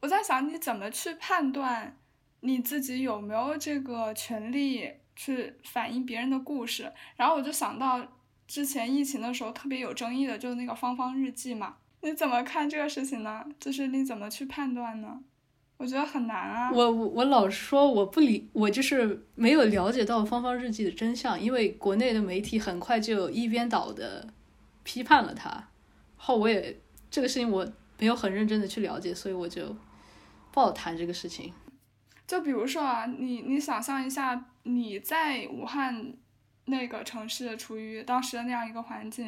[0.00, 1.98] 我在想，你怎么去判断
[2.38, 6.92] 你自己有没有这个权利去反映别人的故事？
[7.16, 8.06] 然后我就想到
[8.46, 11.78] 之前疫情的时候特别有争议的，就是那个芳芳日记嘛。
[12.02, 13.44] 你怎么看这个事情呢？
[13.58, 15.20] 就是你怎么去判断呢？
[15.82, 16.70] 我觉得很难啊。
[16.72, 24.28] 我我我老说，我不理，我就是没有了解到芳芳日记的真相，因为国内的媒体很快就一边倒的。
[24.84, 25.68] 批判了他，
[26.16, 26.76] 后我也
[27.08, 27.64] 这个事情我
[28.00, 29.76] 没有很认真的去了解，所以我就
[30.50, 31.52] 不好谈这个事情。
[32.26, 36.12] 就比如说啊，你你想象一下，你在武汉
[36.64, 39.26] 那个城市处于当时的那样一个环境，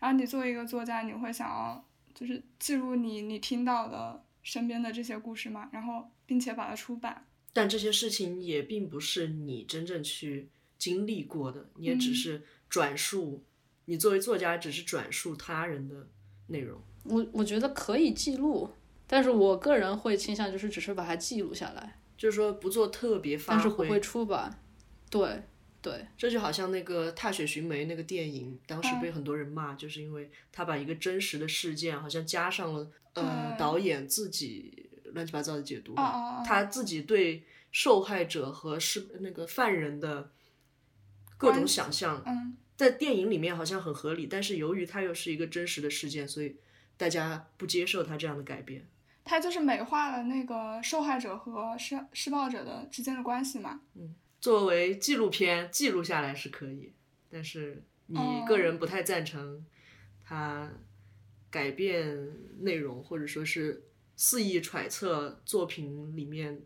[0.00, 5.68] 然后你作为一个作家，你会想要就是记录你你听到的身边的这些故事嘛？
[5.72, 7.26] 然后并且把它出版。
[7.52, 13.42] 但这些事情也并不是你真正去经历过的，你也只是转述。
[13.86, 16.06] 你作为作家，只是转述他人的
[16.46, 16.80] 内容。
[17.02, 18.70] 我我觉得可以记录，
[19.08, 24.62] 但是我个人会倾向就是只是把它记录下来，就是说不做特别发挥，但是不会出版。
[25.10, 25.42] 对
[25.82, 40.30] 对，这就好像那个《踏雪寻梅》那个电影，当时被很多人骂，就是因为他把一个真实的事件，好像加上了呃导演自己乱七八糟的解读吧，他自己对受害者和是那个犯人的
[41.36, 42.22] 各种想象。
[42.24, 42.56] 嗯。
[42.76, 46.56] 在电影里面好像很合理，但是由于它又是一个真实的事件，所以
[46.98, 48.86] 大家不接受他这样的改编。
[49.24, 53.80] 他就是美化了那个受害者和施施暴者的之间的关系嘛。
[53.94, 56.92] 嗯，作为纪录片记录下来是可以，
[57.30, 59.64] 但是你个人不太赞成
[60.22, 60.70] 他
[61.50, 63.84] 改变内容，或者说是
[64.14, 66.60] 肆意揣测作品里面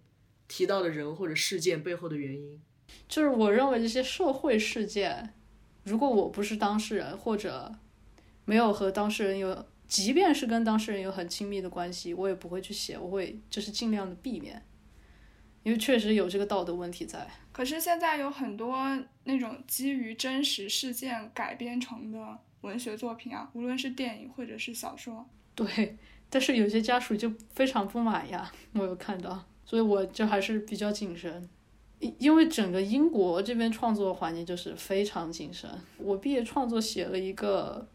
[0.48, 2.60] 提到的人或者事件背后的原因。
[3.08, 5.34] 就是我认为这些社会事件。
[5.82, 7.74] 如果我不是当事人，或者
[8.44, 14.62] 没有和当事人有，即便是跟当事人有很亲密的关系，我也不会去写，我会就是尽量的避免，
[15.62, 17.26] 因为确实有这个道德问题在。
[17.50, 18.76] 可是现在有很多
[19.24, 25.26] 那种基于真实事件改编成的文学作品啊，无论是电影或者是小说。
[25.54, 25.96] 对，
[26.28, 31.48] 但是有些家属就非常不满呀，我有看到，所以我就还是比较谨慎。
[31.98, 35.68] 因因为整个英国这边创作环境就是非常谨慎。
[35.98, 37.86] 我毕业创作写了一个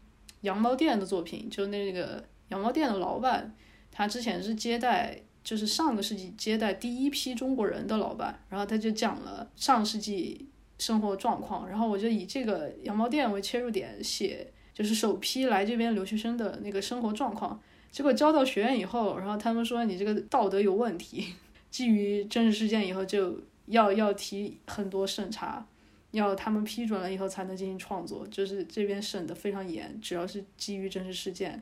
[0.42, 3.52] 羊毛店的作品，就那个羊毛店的老板，
[3.90, 10.48] 他之前是接待，就是上个世纪接待第一批中国人的老板，然后他就讲了上世纪
[10.78, 17.58] 生活状况，然后我就以这个羊毛店为切入点写，就是首批来这边留学生的那个生活状况。
[17.90, 21.32] 结果交到学院以后，然后他们说你这个道德有问题，
[21.70, 23.40] 基于真实事件以后就。
[23.68, 25.66] 要要提很多审查，
[26.12, 31.60] 要他们批准了以后才能进行创作，就是这边审的非常严，只要是基于真实事件，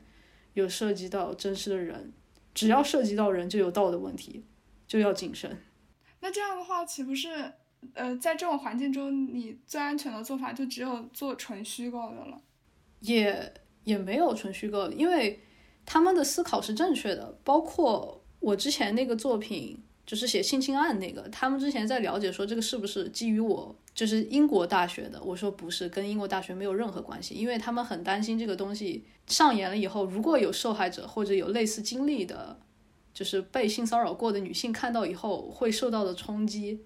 [0.52, 2.12] 有涉及到真实的人，
[2.52, 4.44] 只要涉及到人就有道德问题，
[4.86, 5.56] 就要谨慎。
[6.20, 7.50] 那这样的话，岂不是
[7.94, 12.38] 呃，在这种环境中，你最安全的做法就只有做纯虚构的了？
[13.00, 13.52] 也
[13.84, 15.40] 也没有纯虚构，因为
[15.86, 19.80] 他们的思考是正确的，包括我之前那个作品。
[20.06, 32.60] 就是写性侵案那个，他们之前在了解说这个是不是基于我就是英国大学的，我说不是，跟英国大学没有任何关系，因为他们很担心这个东西上演了以后，如果有受害者或者有类似经历的
[33.14, 36.84] 就是被性骚扰过的女性看到以后会受到的冲击，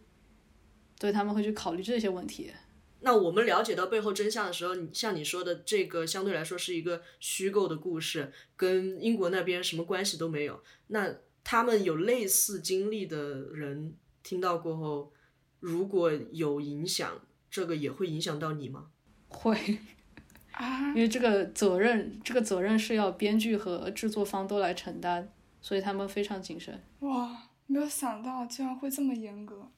[1.01, 2.53] 对他们会去考虑这些问题。
[3.01, 10.61] 那我们了解到背后真相的时候，你像你说的，这个相对来说是一个虚构的故事，跟英国那边什么关系都没有。
[10.89, 15.13] 那他们有类似经历的人听到过后，
[15.61, 17.21] 如果有影响，
[17.51, 18.87] 这个也会影响到你吗？
[19.29, 19.79] 会，
[20.53, 25.29] 啊因，为这个责任，这个责任是要编剧和制作方都来承担，
[25.61, 26.83] 所以他们非常谨慎。
[27.01, 29.71] 哇，没有想到竟然会这么严格。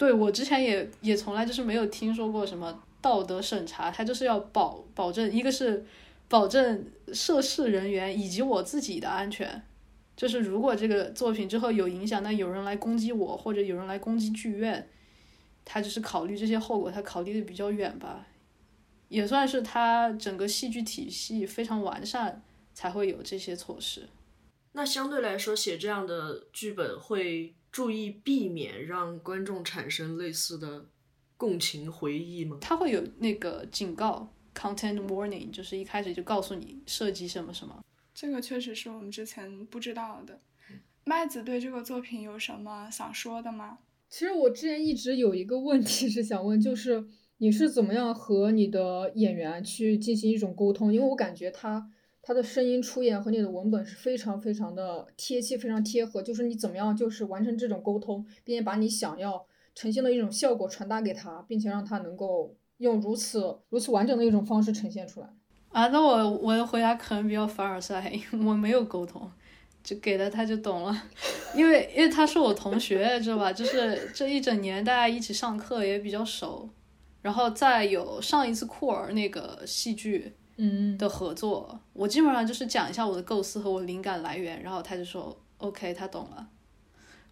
[0.00, 5.84] 对我之前也也从来就是没有听说过什么道德审查，它就是要保保证一个是
[6.26, 9.62] 保证涉事人员以及我自己的安全，
[10.16, 14.88] 就是如果这个作品之后有影响，那有人来攻击我或者有人来攻击剧院，
[15.66, 18.26] 他就是考虑这些后果，他考虑的比较远吧，
[19.08, 22.42] 也算是他整个戏剧体系非常完善
[22.72, 24.08] 才会有这些措施。
[24.72, 30.86] 那相对来说，写这样的剧本会注意避免让观众产生类似的
[31.36, 32.58] 共情回忆吗？
[32.60, 37.82] 它会有那个警告 （content warning），就是一开始就告诉你涉及什么什么。
[38.12, 40.40] 这个确实是我们之前不知道的。
[41.04, 43.78] 麦子对这个作品有什么想说的吗？
[44.08, 47.06] 其实我之前一直有一个问题是想问，就是
[47.38, 50.92] 你是怎么样和你的演员去进行一种沟通？
[50.92, 51.90] 因为我感觉他
[52.30, 56.22] 他的声音出演和你的文本是非常非常的贴切，非常贴合。
[56.22, 65.26] 就是你怎么样就是完成这种沟通，并且把你想要呈现的一种效果传达给他，并且让他能够用如此如此完整的一种方式呈现出来。
[65.70, 68.12] 啊，那我我的回答可能比较凡尔赛，
[68.46, 69.28] 我没有沟通，
[69.82, 71.02] 就给了他就懂了，
[71.56, 73.52] 因为因为他是我同学，知道吧？
[73.52, 76.70] 就是这一整年大家一起上课也比较熟，
[77.22, 86.46] 然后再有上一次库尔那个戏剧嗯，的合作，我基本上就是讲一下我的构思和我灵感来源，然后他就说 OK，他懂了。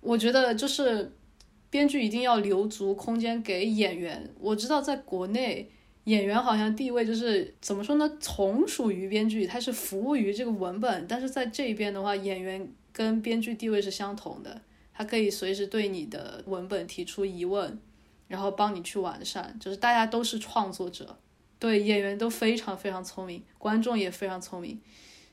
[0.01, 1.13] 我觉得就是
[1.69, 4.27] 编剧一定要留足空间给演员。
[4.41, 5.71] 我知道在国内
[6.05, 14.63] 演员好像地位就是怎么说呢，从属于编剧，他是服务于这个文本，但是在这边的话，演员跟编剧地位是相同的，
[14.95, 17.79] 他可以随时对你的文本提出疑问，
[18.27, 21.19] 然后帮你去完善，就是大家都是创作者。
[21.59, 24.81] 对演员都非常非常聪明，观众也非常聪明，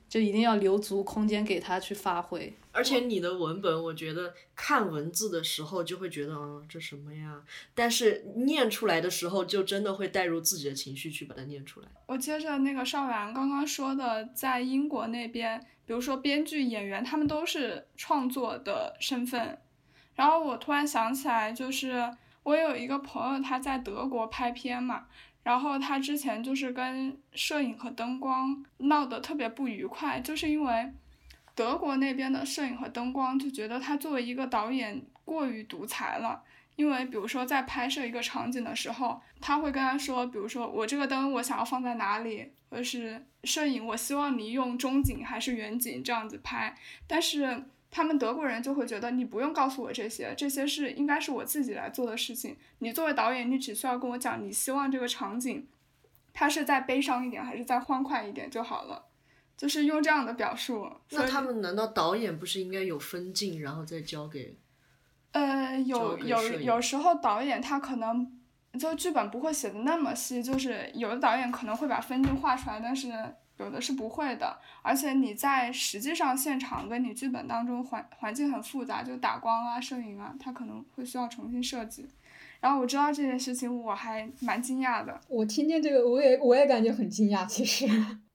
[0.09, 2.55] 就一定要留足空间给他去发挥。
[2.71, 7.41] 而且你的文本，我觉得看文字的时候就会觉得啊，这什么呀？
[7.73, 11.87] 但是念出来的时候，就真的会带入自己的情绪去把它念出来。
[12.07, 19.57] 我接着那个邵阳刚刚说的，在英国那边，比如说编剧、演员，他们都是创作的身份。
[20.15, 22.11] 然后我突然想起来，就是
[22.43, 25.07] 我有一个朋友，他在德国拍片嘛，
[25.45, 30.91] 然后他之前就是跟摄影和灯光闹得特别不愉快，就是因为
[31.53, 36.41] 德国那边的摄影和灯光就觉得他作为一个导演过于独裁了。
[36.75, 46.75] 因为比如说在拍摄一个场景的时候，他会跟他说，比如说我这个灯我想要放在哪里，或者是摄影我希望你用中景还是远景这样子拍，
[47.05, 47.63] 但是
[47.95, 52.57] 他们德国人就会觉得你不用告诉我这些，这些是应该是我自己来做的事情。
[52.79, 55.65] 你作为导演，你只需要跟我讲你希望这个场景，
[56.33, 59.05] 它是再悲伤一点还是再欢快一点就好了，
[59.55, 60.91] 就是用这样的表述。
[61.11, 64.57] 那他们难道导演不是应该有分镜，然后再交给？
[65.31, 68.34] 呃，有有有时候导演他可能
[68.77, 73.11] 就剧本不会写的那么细，就是有的导演可能会把分镜画出来，但是
[73.57, 74.57] 有的是不会的。
[74.81, 82.07] 而且你在实际上现场跟你剧本当中环环境很复杂，就打光啊、摄影啊，他可能会需要重新设计。
[82.59, 85.19] 然后我知道这件事情，我还蛮惊讶的。
[85.27, 87.45] 我听见这个，我也我也感觉很惊讶。
[87.45, 87.85] 其实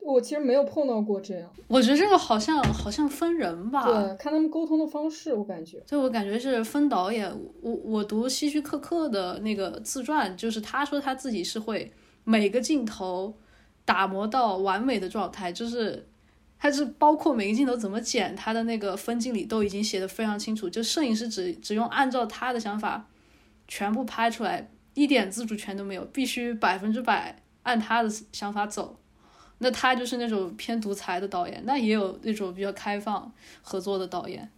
[0.02, 1.48] 我其实没有碰到过这样。
[1.68, 3.84] 我觉得这个好像好像分人吧。
[3.84, 5.78] 对，看他们沟通的方式，我感觉。
[5.86, 7.30] 对我感觉是分导演。
[7.60, 11.92] 我我读希区柯克的那个自传，就是他说他自己是会
[12.24, 13.34] 每个镜头
[13.84, 16.08] 打磨到完美的状态，就是
[16.58, 20.68] 他是包括每个镜头怎么剪，他的那个分镜里都已经写的非常清楚。
[20.68, 23.06] 就摄影师只只用按照他的想法
[23.68, 28.96] 全部拍出来，一点自主权都没有，必须百分之百按他的想法走。
[29.60, 33.32] 那他就是那种偏独裁的导演，那也有那种比较开放
[33.62, 34.50] 合作的导演。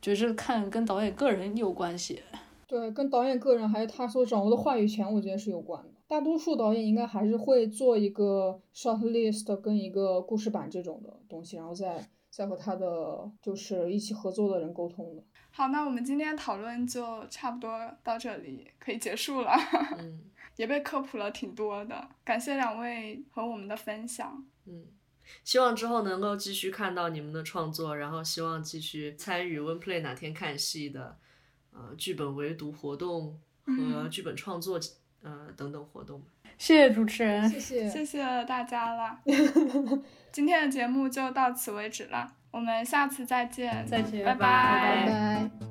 [0.00, 2.22] 就是看跟导演个人有关系。
[2.68, 5.88] 对，跟导演个人还有他所掌握的话语权，我觉得是有关的。
[6.06, 15.22] 大多数导演应该还是会做一个 short list 跟一个故事版这种的东西，然后再再和他的就是一起合作的人沟通的。
[15.50, 17.72] 好，那我们今天讨论就差不多
[18.04, 19.50] 到这里，可以结束了。
[19.98, 20.20] 嗯
[20.56, 24.44] 也被科普了挺多的，感谢两位和我们的分享。
[24.66, 24.86] 嗯，
[25.44, 31.18] 希望之后能够继续看到你们的创作，然后希望继续参与 One Play 哪天看戏的
[31.72, 34.80] 呃剧本围读活动和剧本创作
[35.22, 36.22] 呃等等活动。
[36.58, 37.88] 谢谢主持人，谢谢。
[37.90, 39.20] 谢谢大家了。
[40.32, 45.65] 今天的节目就到此为止了，我们下次再见，再见拜拜拜拜。